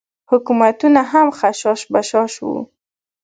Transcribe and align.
حکومتونه 0.31 1.01
هم 1.11 1.27
خشاش 1.39 1.81
بشاش 1.93 2.33
وو. 2.43 2.57